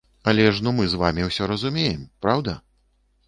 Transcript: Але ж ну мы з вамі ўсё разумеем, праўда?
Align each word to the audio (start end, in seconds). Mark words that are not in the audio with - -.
Але 0.29 0.45
ж 0.55 0.63
ну 0.67 0.71
мы 0.77 0.87
з 0.93 0.99
вамі 1.01 1.27
ўсё 1.27 1.49
разумеем, 1.53 2.01
праўда? 2.27 2.57